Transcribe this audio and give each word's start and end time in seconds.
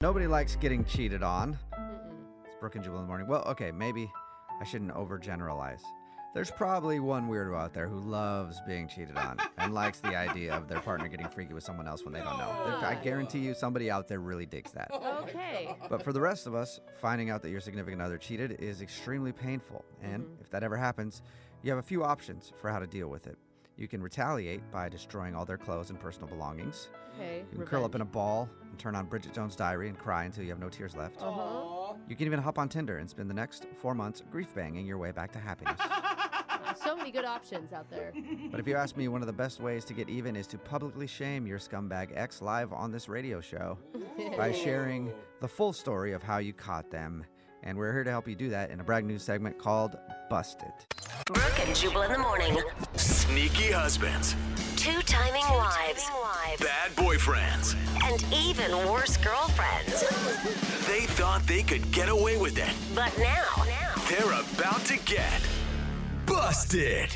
Nobody 0.00 0.28
likes 0.28 0.54
getting 0.54 0.84
cheated 0.84 1.24
on. 1.24 1.58
It's 2.46 2.54
Brooke 2.60 2.76
and 2.76 2.84
Jubal 2.84 3.00
in 3.00 3.02
the 3.02 3.08
morning. 3.08 3.26
Well, 3.26 3.42
okay, 3.48 3.72
maybe 3.72 4.08
I 4.60 4.64
shouldn't 4.64 4.94
overgeneralize. 4.94 5.80
There's 6.34 6.52
probably 6.52 7.00
one 7.00 7.28
weirdo 7.28 7.60
out 7.60 7.74
there 7.74 7.88
who 7.88 7.98
loves 7.98 8.60
being 8.64 8.86
cheated 8.86 9.16
on 9.16 9.38
and 9.58 9.74
likes 9.74 9.98
the 9.98 10.16
idea 10.16 10.54
of 10.54 10.68
their 10.68 10.78
partner 10.78 11.08
getting 11.08 11.26
freaky 11.26 11.52
with 11.52 11.64
someone 11.64 11.88
else 11.88 12.04
when 12.04 12.14
they 12.14 12.20
don't 12.20 12.38
know. 12.38 12.78
There- 12.80 12.88
I 12.88 12.94
guarantee 13.02 13.40
you, 13.40 13.54
somebody 13.54 13.90
out 13.90 14.06
there 14.06 14.20
really 14.20 14.46
digs 14.46 14.70
that. 14.70 14.88
Okay. 14.92 15.74
But 15.90 16.04
for 16.04 16.12
the 16.12 16.20
rest 16.20 16.46
of 16.46 16.54
us, 16.54 16.78
finding 17.00 17.30
out 17.30 17.42
that 17.42 17.50
your 17.50 17.60
significant 17.60 18.00
other 18.00 18.18
cheated 18.18 18.52
is 18.60 18.82
extremely 18.82 19.32
painful. 19.32 19.84
And 20.00 20.22
mm-hmm. 20.22 20.40
if 20.40 20.48
that 20.50 20.62
ever 20.62 20.76
happens, 20.76 21.22
you 21.62 21.72
have 21.72 21.80
a 21.80 21.82
few 21.82 22.04
options 22.04 22.52
for 22.60 22.70
how 22.70 22.78
to 22.78 22.86
deal 22.86 23.08
with 23.08 23.26
it. 23.26 23.36
You 23.78 23.86
can 23.86 24.02
retaliate 24.02 24.68
by 24.72 24.88
destroying 24.88 25.36
all 25.36 25.44
their 25.44 25.56
clothes 25.56 25.90
and 25.90 26.00
personal 26.00 26.28
belongings. 26.28 26.88
Okay. 27.14 27.44
You 27.52 27.58
can 27.58 27.66
curl 27.66 27.84
up 27.84 27.94
in 27.94 28.00
a 28.00 28.04
ball 28.04 28.48
and 28.68 28.78
turn 28.78 28.96
on 28.96 29.06
Bridget 29.06 29.32
Jones' 29.32 29.54
Diary 29.54 29.88
and 29.88 29.96
cry 29.96 30.24
until 30.24 30.42
you 30.42 30.50
have 30.50 30.58
no 30.58 30.68
tears 30.68 30.96
left. 30.96 31.22
Uh-huh. 31.22 31.94
You 32.08 32.16
can 32.16 32.26
even 32.26 32.40
hop 32.40 32.58
on 32.58 32.68
Tinder 32.68 32.98
and 32.98 33.08
spend 33.08 33.30
the 33.30 33.34
next 33.34 33.66
four 33.80 33.94
months 33.94 34.22
grief 34.32 34.52
banging 34.52 34.84
your 34.84 34.98
way 34.98 35.12
back 35.12 35.32
to 35.32 35.38
happiness. 35.38 35.80
So 36.84 36.96
many 36.96 37.10
good 37.10 37.24
options 37.24 37.72
out 37.72 37.90
there. 37.90 38.12
but 38.50 38.60
if 38.60 38.68
you 38.68 38.76
ask 38.76 38.96
me, 38.96 39.08
one 39.08 39.20
of 39.20 39.26
the 39.26 39.32
best 39.32 39.60
ways 39.60 39.84
to 39.86 39.94
get 39.94 40.08
even 40.08 40.36
is 40.36 40.46
to 40.48 40.58
publicly 40.58 41.06
shame 41.06 41.46
your 41.46 41.58
scumbag 41.58 42.10
ex 42.14 42.40
live 42.40 42.72
on 42.72 42.92
this 42.92 43.08
radio 43.08 43.40
show 43.40 43.78
by 44.36 44.52
sharing 44.52 45.12
the 45.40 45.48
full 45.48 45.72
story 45.72 46.12
of 46.12 46.22
how 46.22 46.38
you 46.38 46.52
caught 46.52 46.88
them. 46.90 47.24
And 47.64 47.76
we're 47.76 47.92
here 47.92 48.04
to 48.04 48.10
help 48.10 48.28
you 48.28 48.36
do 48.36 48.48
that 48.50 48.70
in 48.70 48.78
a 48.80 48.84
brag 48.84 49.04
news 49.04 49.22
segment 49.22 49.58
called 49.58 49.96
Busted. 50.30 50.72
Brooke 51.28 51.60
and 51.66 51.76
Jubal 51.76 52.02
in 52.02 52.12
the 52.12 52.18
morning. 52.18 52.58
Sneaky 52.96 53.70
husbands, 53.70 54.34
Two 54.76 55.00
timing 55.02 55.44
wives. 55.50 56.08
bad 56.60 56.90
boyfriends. 56.96 57.74
And 58.04 58.24
even 58.32 58.70
worse 58.88 59.16
girlfriends. 59.18 60.00
They 60.86 61.00
thought 61.06 61.42
they 61.46 61.62
could 61.62 61.90
get 61.92 62.08
away 62.08 62.36
with 62.38 62.56
it. 62.58 62.70
But 62.94 63.12
now, 63.18 63.64
They're 64.08 64.32
about 64.40 64.84
to 64.86 64.96
get 65.04 65.42
busted. 66.24 67.10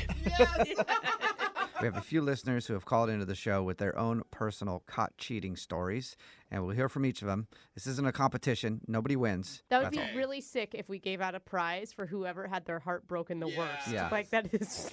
We 1.83 1.87
have 1.87 1.97
a 1.97 2.01
few 2.01 2.21
listeners 2.21 2.65
who 2.65 2.75
have 2.75 2.85
called 2.85 3.09
into 3.09 3.25
the 3.25 3.35
show 3.35 3.61
with 3.61 3.77
their 3.77 3.99
own 3.99 4.23
personal 4.31 4.83
caught 4.87 5.17
cheating 5.17 5.57
stories, 5.57 6.15
and 6.49 6.65
we'll 6.65 6.73
hear 6.73 6.87
from 6.87 7.05
each 7.05 7.21
of 7.21 7.27
them. 7.27 7.47
This 7.73 7.87
isn't 7.87 8.07
a 8.07 8.13
competition, 8.13 8.79
nobody 8.87 9.17
wins. 9.17 9.63
That 9.69 9.79
would 9.79 9.85
That's 9.87 9.97
be 9.97 10.01
all. 10.11 10.17
really 10.17 10.39
sick 10.39 10.73
if 10.73 10.87
we 10.87 10.97
gave 10.97 11.19
out 11.19 11.35
a 11.35 11.41
prize 11.41 11.91
for 11.91 12.05
whoever 12.05 12.47
had 12.47 12.63
their 12.63 12.79
heart 12.79 13.05
broken 13.05 13.41
the 13.41 13.49
worst. 13.49 13.89
Yeah. 13.91 14.07
Like 14.09 14.29
that 14.29 14.53
is 14.53 14.89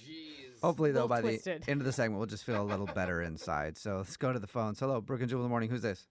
Hopefully, 0.65 0.91
though, 0.91 1.07
by 1.07 1.21
twisted. 1.21 1.63
the 1.63 1.71
end 1.71 1.81
of 1.81 1.85
the 1.87 1.93
segment, 1.93 2.19
we'll 2.19 2.27
just 2.27 2.43
feel 2.43 2.61
a 2.61 2.65
little 2.65 2.87
better 2.87 3.23
inside. 3.31 3.79
So 3.79 3.99
let's 3.99 4.17
go 4.17 4.33
to 4.33 4.41
the 4.41 4.49
phones. 4.49 4.81
Hello, 4.81 5.01
Brooke 5.01 5.21
and 5.21 5.31
Jubal 5.31 5.43
in 5.45 5.47
the 5.47 5.49
morning. 5.49 5.71
Who's 5.71 5.83
this? 5.83 6.09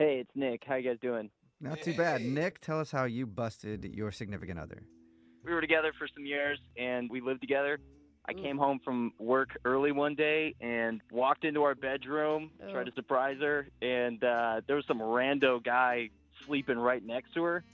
Hey, 0.00 0.18
it's 0.22 0.30
Nick. 0.34 0.64
How 0.66 0.74
you 0.74 0.88
guys 0.90 0.98
doing? 1.00 1.30
Not 1.60 1.82
too 1.82 1.94
bad. 1.94 2.22
Nick, 2.22 2.60
tell 2.60 2.80
us 2.80 2.90
how 2.90 3.04
you 3.04 3.26
busted 3.28 3.84
your 3.84 4.10
significant 4.10 4.58
other. 4.58 4.82
We 5.44 5.52
were 5.52 5.60
together 5.60 5.92
for 5.96 6.08
some 6.12 6.26
years 6.26 6.58
and 6.76 7.08
we 7.08 7.20
lived 7.20 7.42
together. 7.42 7.78
I 8.30 8.32
Mm. 8.34 8.42
came 8.42 8.58
home 8.58 8.78
from 8.84 9.12
work 9.18 9.56
early 9.64 9.90
one 9.90 10.14
day 10.14 10.54
and 10.60 11.00
walked 11.10 11.44
into 11.44 11.64
our 11.64 11.74
bedroom, 11.74 12.52
tried 12.70 12.86
to 12.86 12.92
surprise 12.92 13.38
her, 13.40 13.66
and 13.82 14.22
uh, 14.22 14.60
there 14.68 14.76
was 14.76 14.84
some 14.86 15.00
rando 15.00 15.62
guy 15.62 16.10
sleeping 16.46 16.78
right 16.78 17.04
next 17.04 17.34
to 17.34 17.42
her. 17.42 17.64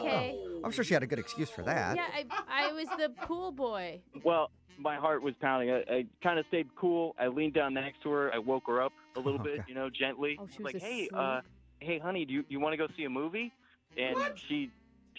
okay. 0.00 0.36
I'm 0.62 0.70
sure 0.70 0.84
she 0.84 0.92
had 0.92 1.02
a 1.02 1.06
good 1.06 1.18
excuse 1.18 1.48
for 1.48 1.62
that. 1.62 1.96
Yeah, 1.96 2.04
I, 2.12 2.68
I 2.68 2.72
was 2.72 2.86
the 2.98 3.08
pool 3.26 3.52
boy. 3.52 4.02
Well, 4.22 4.50
my 4.78 4.96
heart 4.96 5.22
was 5.22 5.34
pounding. 5.40 5.70
I, 5.70 5.78
I 5.90 6.04
kind 6.22 6.38
of 6.38 6.44
stayed 6.48 6.66
cool. 6.76 7.14
I 7.18 7.28
leaned 7.28 7.54
down 7.54 7.72
next 7.72 8.02
to 8.02 8.10
her. 8.10 8.30
I 8.34 8.38
woke 8.38 8.64
her 8.66 8.82
up 8.82 8.92
a 9.16 9.20
little 9.20 9.38
bit, 9.38 9.60
Okay. 9.60 9.64
you 9.68 9.74
know, 9.74 9.88
gently. 9.88 10.36
Oh, 10.38 10.46
she 10.54 10.62
like, 10.62 10.74
was 10.74 10.82
hey, 10.82 11.06
asleep? 11.06 11.10
uh, 11.16 11.40
hey, 11.80 11.98
honey, 11.98 12.26
do 12.26 12.34
you, 12.34 12.44
you 12.50 12.60
want 12.60 12.74
to 12.74 12.76
go 12.76 12.86
see 12.98 13.04
a 13.04 13.10
movie? 13.10 13.50
And 13.96 14.16
she 14.46 14.70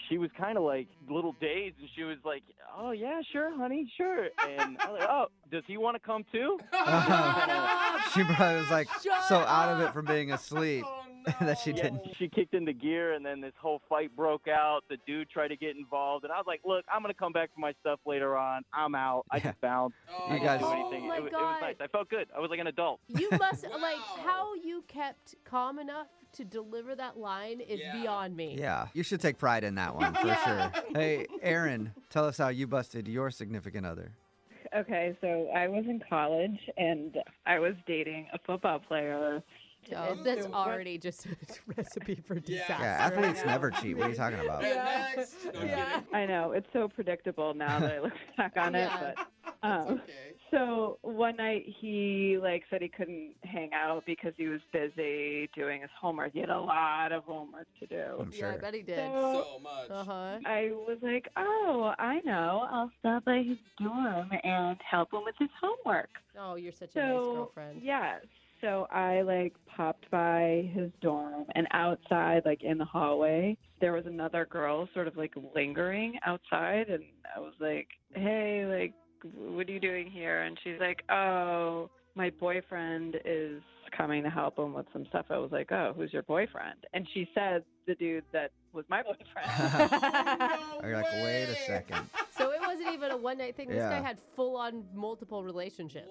she 0.08 0.18
was 0.18 0.30
kind 0.38 0.56
of 0.56 0.64
like 0.64 0.88
little 1.08 1.34
dazed, 1.40 1.76
and 1.80 1.88
she 1.96 2.04
was 2.04 2.18
like, 2.24 2.42
oh 2.76 2.92
yeah, 2.92 3.20
sure, 3.32 3.56
honey, 3.56 3.90
sure. 3.96 4.28
And 4.48 4.78
I 4.78 4.90
was 4.90 5.00
like, 5.00 5.08
oh, 5.10 5.26
does 5.50 5.64
he 5.66 5.76
want 5.76 5.96
to 5.96 6.00
come 6.00 6.24
too? 6.32 6.58
she 8.14 8.24
probably 8.24 8.60
was 8.60 8.70
like 8.70 8.88
so 9.28 9.36
out 9.38 9.74
of 9.74 9.80
it 9.80 9.92
from 9.92 10.06
being 10.06 10.32
asleep 10.32 10.84
that 11.40 11.58
she 11.58 11.70
Yeah, 11.72 11.82
didn't. 11.84 12.02
she 12.18 12.28
kicked 12.28 12.54
into 12.54 12.72
gear, 12.72 13.12
and 13.14 13.24
then 13.24 13.40
this 13.40 13.52
whole 13.60 13.80
fight 13.88 14.14
broke 14.16 14.48
out. 14.48 14.80
The 14.88 14.96
dude 15.06 15.28
tried 15.30 15.48
to 15.48 15.56
get 15.56 15.76
involved, 15.76 16.24
and 16.24 16.32
I 16.32 16.36
was 16.36 16.46
like, 16.46 16.60
"Look, 16.64 16.84
I'm 16.92 17.02
gonna 17.02 17.14
come 17.14 17.32
back 17.32 17.50
for 17.54 17.60
my 17.60 17.72
stuff 17.80 18.00
later 18.06 18.36
on. 18.36 18.62
I'm 18.72 18.94
out. 18.94 19.24
I 19.30 19.36
Yeah. 19.38 19.42
just 19.44 19.60
bounced. 19.60 19.96
Oh, 20.10 20.32
you 20.34 20.40
guys- 20.40 20.62
anything. 20.62 21.04
Oh, 21.04 21.08
my 21.08 21.16
it, 21.16 21.20
wa- 21.22 21.26
it 21.26 21.32
was 21.32 21.58
nice. 21.60 21.76
I 21.80 21.86
felt 21.88 22.08
good. 22.08 22.28
I 22.36 22.40
was 22.40 22.50
like 22.50 22.60
an 22.60 22.66
adult. 22.68 23.00
You 23.08 23.28
must 23.38 23.64
like 23.64 23.96
how 24.24 24.54
you 24.54 24.82
kept 24.88 25.34
calm 25.44 25.78
enough 25.78 26.08
to 26.34 26.44
deliver 26.44 26.94
that 26.94 27.16
line 27.18 27.60
is 27.60 27.80
beyond 27.92 28.36
me. 28.36 28.54
Yeah, 28.58 28.88
you 28.94 29.02
should 29.02 29.20
take 29.20 29.38
pride 29.38 29.64
in 29.64 29.76
that 29.76 29.94
one 29.94 30.12
for 30.14 30.26
Yeah. 30.26 30.70
sure. 30.72 30.82
Hey, 30.94 31.26
Aaron, 31.42 31.92
tell 32.10 32.24
us 32.26 32.36
how 32.38 32.48
you 32.48 32.66
busted 32.66 33.08
your 33.08 33.30
significant 33.30 33.86
other. 33.86 34.12
Okay, 34.76 35.16
so 35.22 35.48
I 35.56 35.66
was 35.68 35.86
in 35.86 36.02
college 36.10 36.58
and 36.76 37.16
I 37.46 37.58
was 37.58 37.72
dating 37.86 38.26
a 38.34 38.38
football 38.46 38.78
player. 38.78 39.42
And 39.90 40.24
that's 40.24 40.42
so 40.42 40.50
what- 40.50 40.66
already 40.68 40.98
just 40.98 41.26
a 41.26 41.30
recipe 41.76 42.16
for 42.26 42.34
disaster. 42.38 42.74
Yeah, 42.80 42.86
athletes 43.06 43.42
never 43.46 43.70
cheat. 43.70 43.96
What 43.96 44.06
are 44.08 44.10
you 44.10 44.16
talking 44.16 44.40
about? 44.40 44.62
Yeah. 44.62 46.00
I 46.12 46.26
know 46.26 46.52
it's 46.52 46.66
so 46.72 46.88
predictable 46.88 47.54
now 47.54 47.78
that 47.80 47.92
I 47.92 48.00
look 48.00 48.12
back 48.36 48.52
on 48.56 48.74
Yeah. 48.74 49.00
it. 49.10 49.16
But 49.16 49.58
um, 49.62 50.02
so 50.50 50.98
one 51.02 51.36
night 51.36 51.64
he 51.80 52.38
like 52.40 52.64
said 52.70 52.82
he 52.82 52.88
couldn't 52.88 53.32
hang 53.44 53.70
out 53.72 54.04
because 54.06 54.32
he 54.36 54.46
was 54.48 54.60
busy 54.72 55.48
doing 55.54 55.80
his 55.80 55.90
homework. 55.98 56.32
He 56.34 56.40
had 56.40 56.50
a 56.50 56.60
lot 56.60 57.12
of 57.12 57.24
homework 57.24 57.66
to 57.80 57.86
do. 57.86 58.02
I'm 58.20 58.30
Yeah, 58.32 58.48
I 58.48 58.50
sure. 58.52 58.58
bet 58.60 58.74
he 58.74 58.82
did. 58.82 58.98
So 58.98 59.58
much. 59.62 59.90
Uh 59.90 60.04
huh. 60.04 60.38
I 60.44 60.70
was 60.72 60.98
like, 61.02 61.28
oh, 61.36 61.94
I 61.98 62.20
know. 62.26 62.66
I'll 62.70 62.90
stop 63.00 63.24
by 63.24 63.38
his 63.42 63.58
dorm 63.80 64.30
and 64.44 64.76
help 64.88 65.12
him 65.14 65.22
with 65.24 65.34
his 65.38 65.50
homework. 65.62 66.10
Oh, 66.38 66.56
you're 66.56 66.72
such 66.72 66.94
a 66.94 66.98
nice 67.00 67.08
girlfriend. 67.24 67.82
yeah, 67.82 68.18
so 68.60 68.86
I 68.90 69.22
like 69.22 69.54
popped 69.66 70.10
by 70.10 70.70
his 70.74 70.90
dorm, 71.00 71.44
and 71.54 71.66
outside, 71.72 72.42
like 72.44 72.62
in 72.62 72.78
the 72.78 72.84
hallway, 72.84 73.56
there 73.80 73.92
was 73.92 74.06
another 74.06 74.46
girl 74.46 74.88
sort 74.94 75.06
of 75.08 75.16
like 75.16 75.32
lingering 75.54 76.18
outside, 76.26 76.88
and 76.88 77.04
I 77.36 77.40
was 77.40 77.54
like, 77.60 77.88
"Hey, 78.14 78.64
like, 78.66 78.94
what 79.34 79.68
are 79.68 79.72
you 79.72 79.80
doing 79.80 80.10
here?" 80.10 80.42
And 80.42 80.58
she's 80.62 80.80
like, 80.80 81.02
"Oh, 81.10 81.90
my 82.14 82.30
boyfriend 82.30 83.16
is 83.24 83.62
coming 83.96 84.22
to 84.24 84.30
help 84.30 84.58
him 84.58 84.72
with 84.74 84.86
some 84.92 85.06
stuff." 85.06 85.26
I 85.30 85.38
was 85.38 85.52
like, 85.52 85.70
"Oh, 85.72 85.92
who's 85.96 86.12
your 86.12 86.24
boyfriend?" 86.24 86.84
And 86.92 87.06
she 87.14 87.28
said 87.34 87.64
the 87.86 87.94
dude 87.94 88.24
that 88.32 88.50
was 88.72 88.84
my 88.88 89.02
boyfriend. 89.08 89.22
You're 90.82 90.96
like, 90.96 91.12
wait 91.22 91.48
a 91.48 91.56
second. 91.66 92.08
So 92.36 92.50
it 92.50 92.60
wasn't 92.60 92.92
even 92.92 93.10
a 93.10 93.16
one 93.16 93.38
night 93.38 93.56
thing. 93.56 93.68
This 93.68 93.82
guy 93.82 94.00
had 94.00 94.18
full 94.36 94.56
on 94.56 94.84
multiple 94.94 95.42
relationships. 95.42 96.08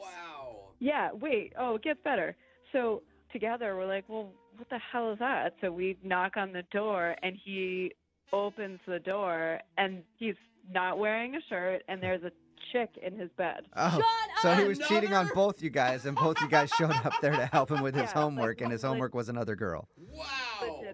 Yeah, 0.80 1.10
wait. 1.14 1.54
Oh, 1.60 1.76
it 1.76 1.84
gets 1.84 2.00
better. 2.04 2.36
So 2.72 3.02
together 3.32 3.76
we're 3.76 3.88
like, 3.88 4.06
well, 4.08 4.32
what 4.58 4.70
the 4.70 4.80
hell 4.92 5.12
is 5.12 5.20
that? 5.20 5.56
So 5.62 5.72
we 5.72 5.98
knock 6.04 6.38
on 6.38 6.52
the 6.54 6.64
door 6.72 7.16
and 7.24 7.36
he 7.44 7.94
opens 8.34 8.80
the 8.88 9.00
door 9.00 9.60
and 9.78 10.04
he's 10.18 10.36
not 10.72 10.98
wearing 11.00 11.36
a 11.36 11.40
shirt 11.50 11.84
and 11.88 12.02
there's 12.02 12.24
a 12.24 12.32
chick 12.72 12.90
in 13.02 13.18
his 13.18 13.30
bed. 13.38 13.62
Oh, 13.78 14.02
so 14.42 14.54
he 14.56 14.66
was 14.66 14.78
cheating 14.80 15.14
on 15.14 15.30
both 15.34 15.62
you 15.64 15.70
guys, 15.70 16.06
and 16.06 16.18
both 16.18 16.42
you 16.42 16.50
guys 16.50 16.70
showed 16.78 16.92
up 16.92 17.14
there 17.22 17.32
to 17.32 17.46
help 17.46 17.72
him 17.72 17.82
with 17.82 17.94
his 17.96 18.02
Yeah, 18.04 18.08
like, 18.08 18.14
homework, 18.16 18.62
and 18.62 18.72
his 18.74 18.84
like- 18.84 18.90
homework 18.90 19.16
was 19.16 19.30
another 19.30 19.56
girl. 19.56 19.88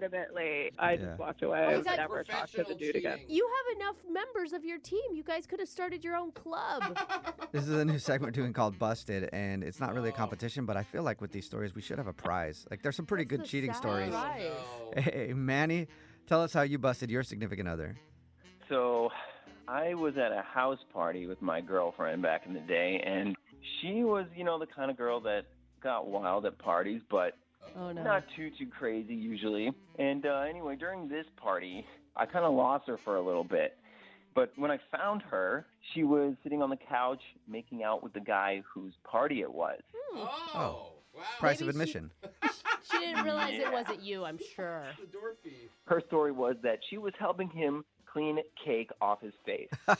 Legitimately, 0.03 0.71
I 0.77 0.95
just 0.97 1.07
Yeah. 1.07 1.15
walked 1.15 1.41
away. 1.43 1.59
Oh, 1.65 1.69
I 1.69 1.73
is 1.75 1.85
never 1.85 2.23
talked 2.23 2.53
to 2.55 2.63
the 2.63 2.75
dude 2.75 2.95
again. 2.95 3.19
You 3.27 3.47
have 3.47 3.77
enough 3.77 3.95
members 4.09 4.53
of 4.53 4.65
your 4.65 4.77
team. 4.77 5.01
You 5.13 5.23
guys 5.23 5.45
could 5.45 5.59
have 5.59 5.69
started 5.69 6.03
your 6.03 6.15
own 6.15 6.31
club. 6.31 6.83
This 7.53 7.67
is 7.67 7.75
a 7.75 7.85
new 7.85 7.99
segment 7.99 8.35
we're 8.35 8.41
doing 8.41 8.51
called 8.51 8.79
Busted, 8.79 9.29
and 9.31 9.63
it's 9.63 9.79
not 9.79 9.93
really 9.93 10.09
a 10.09 10.13
competition, 10.13 10.65
but 10.65 10.75
I 10.75 10.81
feel 10.81 11.03
like 11.03 11.21
with 11.21 11.31
these 11.31 11.45
stories, 11.45 11.75
we 11.75 11.81
should 11.83 11.99
have 11.99 12.07
a 12.07 12.13
prize. 12.13 12.65
Like, 12.71 12.81
there's 12.81 12.95
some 12.95 13.05
pretty 13.05 13.25
good 13.25 13.45
cheating 13.45 13.71
sad 13.73 13.77
stories. 13.79 14.09
prize? 14.09 14.41
Oh, 14.81 14.91
hey, 14.99 15.33
Manny, 15.35 15.87
tell 16.25 16.41
us 16.41 16.51
how 16.51 16.63
you 16.63 16.79
busted 16.79 17.11
your 17.11 17.21
significant 17.21 17.69
other. 17.69 17.95
So, 18.69 19.11
I 19.67 19.93
was 19.93 20.17
at 20.17 20.31
a 20.31 20.41
house 20.41 20.79
party 20.91 21.27
with 21.27 21.43
my 21.43 21.61
girlfriend 21.61 22.23
back 22.23 22.47
in 22.47 22.55
the 22.55 22.59
day, 22.61 23.03
and 23.05 23.35
she 23.79 24.03
was, 24.03 24.25
you 24.35 24.43
know, 24.43 24.57
the 24.57 24.65
kind 24.65 24.89
of 24.89 24.97
girl 24.97 25.19
that 25.21 25.45
got 25.79 26.07
wild 26.07 26.47
at 26.47 26.57
parties, 26.57 27.01
but 27.11 27.33
Oh 27.77 27.91
no. 27.91 28.03
not 28.03 28.23
too 28.35 28.49
too 28.57 28.67
crazy 28.67 29.13
usually. 29.15 29.71
And 29.99 30.25
uh, 30.25 30.43
anyway, 30.49 30.75
during 30.75 31.07
this 31.07 31.25
party, 31.37 31.85
I 32.15 32.25
kind 32.25 32.45
of 32.45 32.53
lost 32.53 32.87
her 32.87 32.99
for 33.03 33.15
a 33.17 33.21
little 33.21 33.43
bit. 33.43 33.77
But 34.35 34.51
when 34.55 34.71
I 34.71 34.79
found 34.95 35.21
her, 35.23 35.65
she 35.93 36.03
was 36.03 36.33
sitting 36.43 36.61
on 36.61 36.69
the 36.71 36.77
couch 36.89 37.21
making 37.47 37.83
out 37.83 38.01
with 38.03 38.13
the 38.13 38.19
guy 38.19 38.63
whose 38.73 38.93
party 39.03 39.41
it 39.41 39.53
was. 39.53 39.79
Oh, 40.15 40.87
wow. 41.15 41.21
price 41.39 41.61
of 41.61 41.67
Maybe 41.67 41.91
she- 41.91 41.97
admission. 41.97 42.11
She 42.91 42.99
didn't 42.99 43.23
realize 43.23 43.53
Yeah. 43.53 43.69
it 43.69 43.73
wasn't 43.73 44.01
you, 44.03 44.25
I'm 44.25 44.37
sure. 44.55 44.83
The 44.99 45.07
door 45.07 45.35
fee. 45.43 45.69
Her 45.85 46.01
story 46.05 46.31
was 46.33 46.57
that 46.63 46.79
she 46.89 46.97
was 46.97 47.13
helping 47.17 47.49
him 47.49 47.85
clean 48.11 48.39
cake 48.63 48.91
off 49.01 49.21
his 49.21 49.33
face. 49.45 49.69
Sean, 49.87 49.97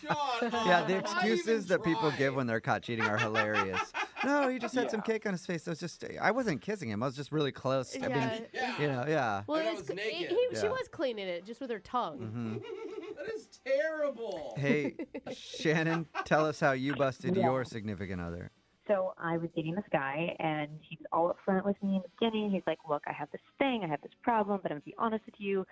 Yeah, 0.51 0.83
the 0.86 0.94
why 0.95 1.00
excuses 1.00 1.48
even 1.65 1.68
that 1.69 1.83
people 1.83 2.10
try? 2.10 2.18
give 2.18 2.36
when 2.36 2.45
they're 2.45 2.60
caught 2.60 2.83
cheating 2.83 3.06
are 3.06 3.18
hilarious. 3.18 3.80
No, 4.23 4.47
he 4.49 4.59
just 4.59 4.75
had 4.75 4.89
some 4.91 5.01
cake 5.01 5.25
on 5.25 5.33
his 5.33 5.45
face. 5.45 5.67
It 5.67 5.69
was 5.69 5.79
just 5.79 6.03
I 6.21 6.31
wasn't 6.31 6.61
kissing 6.61 6.89
him. 6.89 7.03
I 7.03 7.05
was 7.07 7.15
just 7.15 7.31
really 7.31 7.51
close. 7.51 7.95
I 7.95 7.99
mean, 8.07 8.09
Yeah. 8.11 8.39
Yeah. 8.53 8.81
you 8.81 8.87
know, 8.87 9.05
yeah. 9.07 9.43
Well, 9.47 9.59
And 9.59 9.69
I 9.69 9.73
was 9.73 9.87
c- 9.87 9.93
naked. 9.93 10.29
he- 10.29 10.47
she 10.55 10.63
Yeah. 10.65 10.69
was 10.69 10.87
cleaning 10.91 11.27
it 11.27 11.45
just 11.45 11.59
with 11.61 11.69
her 11.69 11.79
tongue. 11.79 12.19
hmm 12.19 12.57
That 13.17 13.27
is 13.35 13.47
terrible. 13.65 14.53
Hey, 14.57 14.95
Shannon, 15.31 16.07
tell 16.25 16.45
us 16.45 16.59
how 16.59 16.71
you 16.71 16.93
busted 16.95 17.35
your 17.35 17.63
significant 17.63 18.21
other. 18.21 18.51
So 18.87 19.13
I 19.17 19.37
was 19.37 19.49
dating 19.55 19.75
this 19.75 19.85
guy, 19.93 20.35
and 20.39 20.69
he 20.81 20.97
was 20.99 21.05
all 21.13 21.33
upfront 21.33 21.63
with 21.63 21.81
me 21.81 21.95
in 21.95 22.01
the 22.01 22.09
beginning. 22.19 22.51
He's 22.51 22.63
like, 22.67 22.79
"Look, 22.89 23.03
I 23.07 23.13
have 23.13 23.31
this 23.31 23.39
thing, 23.57 23.81
I 23.85 23.87
have 23.87 24.01
this 24.01 24.11
problem, 24.23 24.59
but 24.61 24.71
I'm 24.71 24.77
gonna 24.79 24.85
be 24.85 24.95
honest 24.97 25.25
with 25.25 25.35
you, 25.37 25.65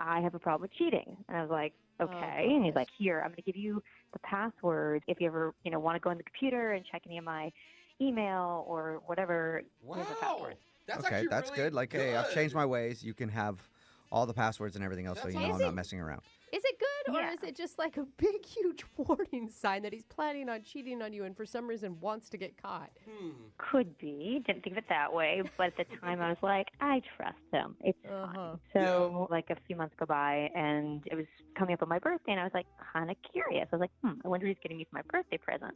I 0.00 0.20
have 0.20 0.34
a 0.34 0.40
problem 0.40 0.62
with 0.62 0.72
cheating." 0.72 1.16
And 1.28 1.36
I 1.36 1.42
was 1.42 1.50
like, 1.50 1.74
Oh, 2.00 2.04
"Okay." 2.06 2.48
and 2.50 2.64
he's 2.64 2.74
like, 2.74 2.88
"Here, 2.98 3.20
I'm 3.24 3.30
gonna 3.30 3.42
give 3.46 3.54
you 3.56 3.80
the 4.12 4.18
password. 4.20 5.04
If 5.06 5.20
you 5.20 5.28
ever, 5.28 5.54
you 5.62 5.70
know, 5.70 5.78
want 5.78 5.94
to 5.94 6.00
go 6.00 6.10
on 6.10 6.16
the 6.16 6.24
computer 6.24 6.72
and 6.72 6.84
check 6.90 7.02
any 7.06 7.18
of 7.18 7.24
my 7.24 7.52
email 8.00 8.64
or 8.66 9.02
whatever, 9.06 9.62
here's 9.94 10.06
the 10.08 10.14
Wow. 10.14 10.20
password." 10.20 10.56
That's 10.86 11.04
okay, 11.04 11.14
actually 11.16 11.28
that's 11.28 11.50
really 11.50 11.62
good. 11.64 11.74
Like, 11.74 11.92
hey, 11.92 12.14
I've 12.14 12.32
changed 12.32 12.54
my 12.54 12.64
ways. 12.66 13.02
You 13.02 13.12
can 13.14 13.28
have 13.28 13.68
all 14.12 14.24
the 14.26 14.34
passwords 14.34 14.76
and 14.76 14.84
everything 14.84 15.06
else, 15.06 15.18
so 15.18 15.24
That's 15.24 15.36
you 15.36 15.46
know 15.48 15.54
I'm 15.54 15.62
not 15.62 15.74
messing 15.74 16.00
around. 16.00 16.22
Is 16.52 16.62
it 16.64 16.78
good, 16.78 17.14
or 17.14 17.20
Yeah. 17.20 17.32
is 17.32 17.42
it 17.42 17.56
just 17.56 17.78
like 17.78 17.96
a 17.96 18.04
big, 18.04 18.44
huge 18.46 18.84
warning 18.96 19.48
sign 19.48 19.82
that 19.82 19.92
he's 19.92 20.04
planning 20.04 20.48
on 20.48 20.62
cheating 20.62 21.02
on 21.02 21.12
you 21.12 21.24
and 21.24 21.36
for 21.36 21.44
some 21.44 21.66
reason 21.66 21.98
wants 22.00 22.28
to 22.30 22.36
get 22.36 22.56
caught? 22.60 22.90
Hmm. 23.04 23.30
Could 23.58 23.98
be. 23.98 24.42
Didn't 24.46 24.62
think 24.62 24.74
of 24.74 24.78
it 24.78 24.88
that 24.90 25.12
way, 25.12 25.42
but 25.58 25.66
at 25.66 25.76
the 25.76 25.96
time 26.00 26.20
I 26.20 26.28
was 26.28 26.38
like, 26.42 26.68
I 26.80 27.00
trust 27.16 27.36
him. 27.52 27.76
It's 27.80 27.98
Uh-huh. 28.08 28.32
fine. 28.34 28.60
So 28.72 29.26
like 29.30 29.46
a 29.50 29.56
few 29.66 29.74
months 29.76 29.94
go 29.98 30.06
by, 30.06 30.50
and 30.54 31.02
it 31.06 31.16
was 31.16 31.26
coming 31.58 31.74
up 31.74 31.82
on 31.82 31.88
my 31.88 31.98
birthday, 31.98 32.32
and 32.32 32.40
I 32.40 32.44
was 32.44 32.54
like 32.54 32.66
kind 32.92 33.10
of 33.10 33.16
curious. 33.32 33.66
I 33.72 33.76
was 33.76 33.80
like, 33.80 33.90
hmm, 34.04 34.20
I 34.24 34.28
wonder 34.28 34.46
if 34.46 34.50
he's 34.56 34.62
getting 34.62 34.78
me 34.78 34.84
for 34.88 34.96
my 34.96 35.02
birthday 35.10 35.38
present. 35.38 35.74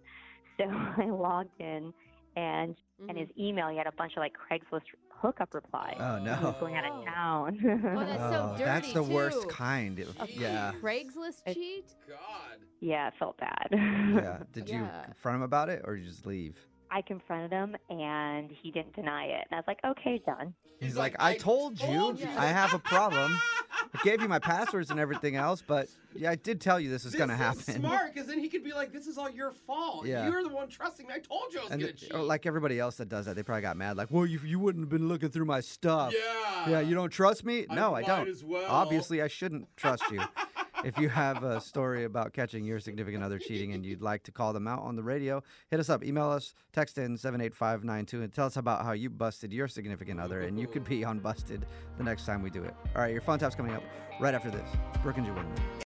So 0.59 0.65
I 1.03 1.07
logged 1.11 1.59
in, 1.59 1.93
and 2.37 2.77
in 2.99 3.07
mm-hmm. 3.07 3.17
his 3.17 3.29
email 3.39 3.69
he 3.69 3.77
had 3.77 3.87
a 3.87 3.93
bunch 3.93 4.13
of 4.13 4.19
like 4.19 4.33
Craigslist 4.35 4.83
hookup 5.11 5.53
replies. 5.55 5.97
Oh 5.99 6.19
He 6.19 6.25
no. 6.25 6.39
was 6.43 6.55
going 6.61 6.77
out 6.77 6.85
of 6.85 6.93
oh. 7.01 7.05
town. 7.05 7.59
Oh, 7.97 8.05
that's 8.05 8.19
so 8.23 8.53
Oh, 8.55 8.59
that's 8.59 8.93
dirty, 8.93 8.95
the 8.95 9.03
worst 9.15 9.49
kind. 9.49 9.99
of- 9.99 10.31
yeah. 10.31 10.73
Craigslist 10.83 11.43
It- 11.47 11.55
cheat? 11.55 11.95
God. 12.09 12.59
yeah, 12.81 13.09
it 13.09 13.15
felt 13.19 13.37
bad. 13.39 13.69
Yeah. 13.73 14.39
Did 14.53 14.69
you 14.69 14.81
Yeah. 14.81 15.03
confront 15.05 15.37
him 15.37 15.43
about 15.43 15.69
it 15.69 15.83
or 15.85 15.95
you 15.97 16.05
just 16.07 16.27
leave? 16.27 16.59
I 16.93 17.03
confronted 17.03 17.53
him, 17.53 17.77
and 17.89 18.51
he 18.51 18.73
didn't 18.73 18.95
deny 18.97 19.27
it. 19.27 19.47
And 19.49 19.53
I 19.53 19.57
was 19.57 19.65
like, 19.69 19.79
okay, 19.85 20.21
done. 20.27 20.53
He's, 20.81 20.89
He's 20.89 20.97
like, 20.97 21.13
like, 21.13 21.23
I 21.23 21.35
"I 21.35 21.37
told 21.37 21.81
you 21.81 21.87
told 21.87 22.19
you." 22.19 22.27
I 22.37 22.47
have 22.47 22.75
a 22.75 22.81
problem. 22.81 23.39
I 23.93 24.03
gave 24.05 24.23
you 24.23 24.29
my 24.29 24.39
passwords 24.39 24.91
and 24.91 25.01
everything 25.01 25.37
else, 25.37 25.63
but 25.67 25.89
yeah, 26.15 26.31
I 26.31 26.37
did 26.37 26.61
tell 26.61 26.79
you 26.79 26.89
this 26.91 27.05
was 27.05 27.15
gonna 27.15 27.37
happen. 27.37 27.61
smart, 27.81 28.15
because 28.15 28.29
then 28.29 28.39
he 28.39 28.49
could 28.49 28.63
be 28.65 28.73
like, 28.73 28.93
"This 28.93 29.07
is 29.07 29.19
all 29.19 29.29
your 29.31 29.51
fault. 29.53 30.07
Yeah. 30.07 30.29
You're 30.29 30.43
the 30.43 30.49
one 30.49 30.69
trusting 30.69 31.07
me. 31.07 31.15
I 31.15 31.19
told 31.19 31.53
you 31.53 31.61
I 31.61 31.63
was 31.63 31.71
gonna 31.71 31.93
cheat." 31.93 32.13
oh, 32.15 32.23
like 32.23 32.47
everybody 32.47 32.79
else 32.79 32.97
that 32.97 33.09
does 33.09 33.27
that, 33.27 33.35
they 33.37 33.43
probably 33.43 33.63
got 33.63 33.77
mad. 33.77 33.97
Like, 33.97 34.11
well, 34.11 34.27
you, 34.27 34.39
you 34.45 34.59
wouldn't 34.59 34.83
have 34.85 34.91
been 34.91 35.09
looking 35.09 35.29
through 35.31 35.45
my 35.47 35.61
stuff. 35.61 36.13
yeah. 36.15 36.69
Yeah, 36.69 36.81
you 36.81 36.95
don't 36.95 37.11
trust 37.11 37.45
me? 37.45 37.67
I 37.71 37.75
No, 37.75 37.95
I 37.95 38.03
might 38.03 38.07
don't. 38.07 38.29
as 38.29 38.45
well. 38.45 38.71
Obviously, 38.71 39.23
I 39.23 39.29
shouldn't 39.29 39.67
trust 39.77 40.03
you. 40.11 40.21
if 40.85 40.99
you 40.99 41.09
have 41.09 41.45
a 41.45 41.61
story 41.61 42.05
about 42.05 42.33
catching 42.33 42.65
your 42.65 42.81
significant 42.81 43.23
other 43.23 43.39
cheating 43.39 43.73
and 43.73 43.85
you'd 43.85 44.03
like 44.03 44.23
to 44.25 44.33
call 44.33 44.53
them 44.53 44.67
out 44.67 44.83
on 44.83 44.97
the 44.97 45.03
radio, 45.03 45.43
hit 45.71 45.81
us 45.81 45.89
up, 45.89 46.05
email 46.05 46.31
us, 46.31 46.55
text 46.73 46.99
in 46.99 47.17
78592, 47.17 48.23
and 48.23 48.33
tell 48.33 48.47
us 48.47 48.57
about 48.57 48.85
how 48.85 48.93
you 48.93 49.11
busted 49.11 49.53
your 49.53 49.69
significant 49.69 50.21
other, 50.21 50.41
and 50.41 50.59
you 50.59 50.67
could 50.67 50.85
be 50.85 51.05
on 51.05 51.21
Busted 51.21 51.67
the 51.99 52.05
next 52.05 52.25
time 52.25 52.43
we 52.43 52.51
do 52.51 52.63
it. 52.63 52.75
All 52.95 53.03
right, 53.03 53.13
your 53.13 53.21
phone 53.21 53.39
tap's 53.39 53.55
coming 53.55 53.75
up 53.75 53.83
right 54.21 54.35
after 54.35 54.51
this. 54.51 54.69
Brooke 55.03 55.19
and 55.19 55.27
Jubal. 55.27 55.45